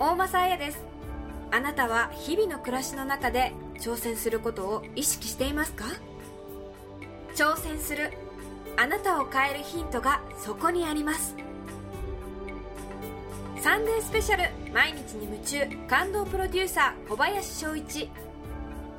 [0.00, 0.78] 大政彩です。
[1.50, 5.86] あなたは日々の暮らしの中で挑戦することを意識していますか？
[7.34, 8.12] 挑戦する。
[8.76, 11.34] あなたを変えるヒントがそこにあります。
[13.60, 14.72] サンデースペシャル。
[14.72, 15.66] 毎日に夢中。
[15.88, 18.08] 感動プロデューサー小林翔一。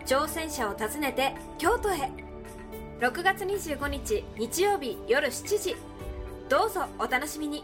[0.05, 2.11] 挑戦者を訪ねて京都へ。
[3.00, 5.77] 6月25日日曜日夜7時。
[6.50, 7.63] どうぞお楽しみに。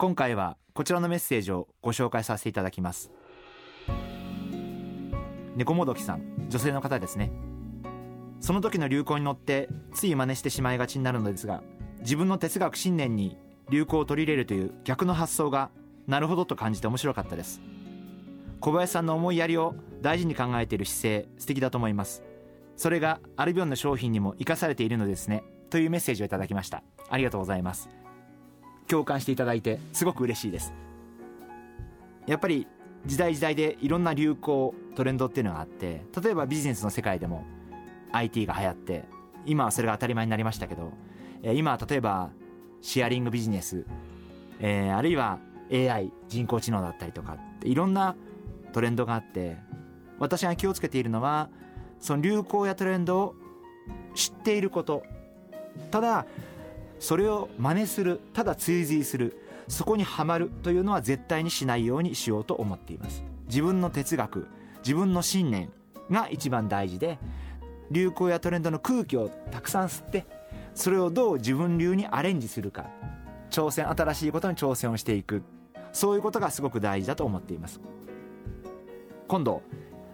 [0.00, 3.10] 今回はこちらのメッセージをご紹介させていただきます。
[5.56, 7.30] 猫もどきさん女性の方ですね。
[8.40, 11.62] その時の流行に乗ってつい真似してしまいがちになるのですが
[11.98, 13.36] 自分の哲学信念に
[13.68, 15.70] 流行を取り入れるという逆の発想が
[16.06, 17.60] なるほどと感じて面白かったです。
[18.60, 22.22] 小林さんの思いやりを大事に考えている姿勢素敵だと思います。
[22.78, 26.82] それがアルビオンの商品にも生かされているのですねというメッセージをいただきました。
[27.10, 27.99] ありがとうございます。
[28.90, 30.74] 共感していただいてすごく嬉しいです。
[32.26, 32.66] やっぱり
[33.06, 37.44] 時代時代でいろんな流行トレンドっていうのがあって例えばビジネスの世界でも
[38.12, 39.04] IT が流行って
[39.46, 40.92] 今はそれが当たり前になりましたけど
[41.42, 42.30] 今は例えば
[42.82, 43.86] シェアリングビジネス、
[44.58, 45.38] えー、あるいは
[45.72, 48.16] AI 人工知能だったりとかっていろんな
[48.72, 49.56] トレンドがあって
[50.18, 51.48] 私が気をつけているのは
[52.00, 53.34] その流行やトレンドを
[54.14, 55.02] 知っていること。
[55.90, 56.26] ただ
[57.00, 63.24] それを真似するただ追随するそこにはまるというのは絶対にしないようにしようと思っています。
[63.46, 64.46] 自分の哲学
[64.84, 65.72] 自分の信念
[66.10, 67.18] が一番大事で
[67.90, 70.26] 流行やトレンドの空気をたくさん吸って
[70.74, 72.86] それをどう自分流にアレンジするか
[73.50, 75.42] 挑戦新しいことに挑戦をしていく
[75.92, 77.80] そういうことがすごく大事だと思っています。
[79.26, 79.62] 今度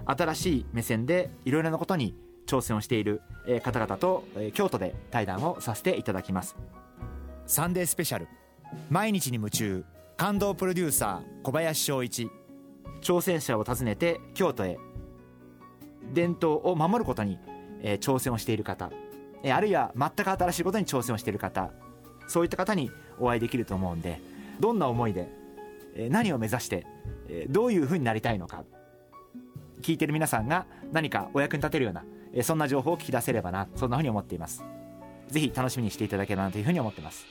[0.04, 2.14] 新しい目線でいろいろなことに
[2.46, 3.22] 挑戦をしている
[3.62, 4.24] 方々と
[4.54, 6.56] 京都で対談をさせていただきます。
[7.46, 8.26] サンデースペシャル。
[8.90, 9.84] 毎日に夢中。
[10.16, 12.28] 感動プロデューサー小林翔一。
[13.00, 14.78] 挑戦者を訪ねて京都へ。
[16.12, 17.38] 伝統を守ることに、
[17.82, 18.90] えー、挑戦をしている方、
[19.44, 21.70] えー、あるいは全く新しいことに挑戦をしている方。
[22.26, 22.90] そういった方に
[23.20, 24.20] お会いできると思うんで
[24.58, 25.28] どんな思いで、
[25.94, 26.84] えー、何を目指して、
[27.28, 28.64] えー、どういうふうになりたいのか。
[29.82, 34.64] 聞いてる皆さんが何かお役に立てるような、えー、そんな情報を聞き出せればなそんなふうに思っています。
[35.28, 37.26] ぜひ楽しみにしていただければなというふうに思ってます。